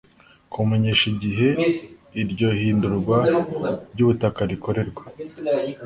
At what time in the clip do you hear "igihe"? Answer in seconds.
1.13-1.47